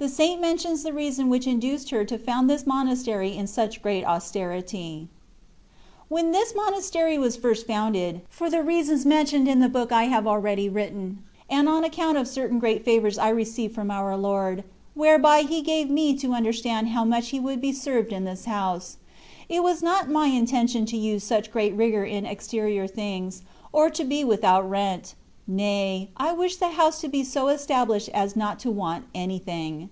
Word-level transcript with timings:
THB 0.00 0.08
SAINT 0.08 0.40
MENTIONS 0.40 0.82
THE 0.82 0.94
REASON 0.94 1.28
WHICH 1.28 1.46
INDUCED 1.46 1.90
HIB 1.90 2.08
TO 2.08 2.16
FOUND 2.16 2.48
THIS 2.48 2.66
MONASTEBT 2.66 3.36
IN 3.36 3.46
SUCH 3.46 3.80
OBBAT 3.82 4.02
AUSTERITY. 4.06 5.08
When 6.08 6.30
this 6.30 6.54
monastery 6.56 7.18
was 7.18 7.36
first 7.36 7.66
founded, 7.66 8.22
for 8.30 8.48
the 8.48 8.62
reasons 8.62 9.04
mentioned 9.04 9.46
in 9.46 9.60
the 9.60 9.68
book* 9.68 9.92
I 9.92 10.04
have 10.04 10.24
akeady 10.24 10.74
written, 10.74 11.18
and 11.50 11.68
on 11.68 11.84
account 11.84 12.16
of 12.16 12.26
certain 12.26 12.58
great 12.58 12.82
favours 12.82 13.18
I 13.18 13.28
received 13.28 13.74
from 13.74 13.90
our 13.90 14.16
Lord, 14.16 14.64
whereby 14.94 15.42
He 15.42 15.60
gave 15.60 15.90
me 15.90 16.16
to 16.16 16.32
understand 16.32 16.88
how 16.88 17.04
much 17.04 17.28
He 17.28 17.38
would 17.38 17.60
be 17.60 17.70
served 17.70 18.10
in 18.10 18.24
this 18.24 18.46
house, 18.46 18.96
it 19.50 19.62
was 19.62 19.82
not 19.82 20.08
my 20.08 20.28
intention 20.28 20.86
to 20.86 20.96
use 20.96 21.24
such 21.24 21.52
great 21.52 21.74
rigour 21.74 22.04
in 22.06 22.24
exterior 22.24 22.86
things, 22.86 23.42
or 23.70 23.90
to 23.90 24.04
be 24.04 24.24
without 24.24 24.64
rent: 24.68 25.14
nay, 25.48 26.08
I 26.16 26.32
wished 26.32 26.60
the 26.60 26.68
house 26.68 27.00
to 27.00 27.08
be 27.08 27.24
so 27.24 27.48
established 27.48 28.08
as 28.10 28.36
not 28.36 28.60
to 28.60 28.70
want 28.70 29.06
anything. 29.16 29.90